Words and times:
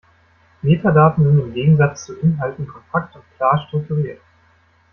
Metadaten 0.63 1.23
sind 1.23 1.39
im 1.39 1.53
Gegensatz 1.53 2.05
zu 2.05 2.17
Inhalten 2.17 2.65
kompakt 2.67 3.15
und 3.15 3.23
klar 3.37 3.63
strukturiert. 3.67 4.19